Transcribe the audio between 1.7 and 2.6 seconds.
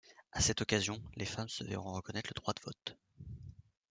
reconnaître le droit